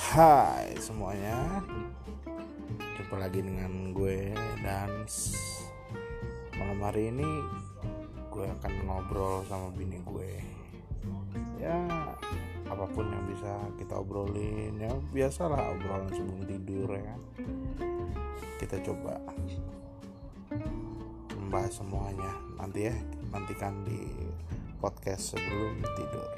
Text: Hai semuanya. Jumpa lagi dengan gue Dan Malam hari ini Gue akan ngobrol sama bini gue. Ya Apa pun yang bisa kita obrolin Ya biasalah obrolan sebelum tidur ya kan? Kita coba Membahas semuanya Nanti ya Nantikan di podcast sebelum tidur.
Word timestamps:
Hai 0.00 0.72
semuanya. 0.80 1.60
Jumpa 2.96 3.20
lagi 3.20 3.44
dengan 3.44 3.92
gue 3.92 4.32
Dan 4.64 5.04
Malam 6.56 6.80
hari 6.80 7.12
ini 7.12 7.28
Gue 8.32 8.48
akan 8.48 8.72
ngobrol 8.88 9.44
sama 9.44 9.68
bini 9.76 10.00
gue. 10.00 10.40
Ya 11.60 11.84
Apa 12.64 12.88
pun 12.88 13.12
yang 13.12 13.28
bisa 13.28 13.52
kita 13.76 14.00
obrolin 14.00 14.80
Ya 14.80 14.88
biasalah 15.12 15.76
obrolan 15.76 16.08
sebelum 16.16 16.48
tidur 16.48 16.96
ya 16.96 17.04
kan? 17.04 17.20
Kita 18.56 18.80
coba 18.80 19.20
Membahas 21.36 21.76
semuanya 21.76 22.32
Nanti 22.56 22.88
ya 22.88 22.96
Nantikan 23.28 23.84
di 23.84 24.00
podcast 24.80 25.36
sebelum 25.36 25.76
tidur. 25.92 26.32